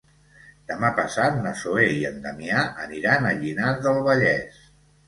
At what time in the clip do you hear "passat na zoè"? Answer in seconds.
0.99-1.85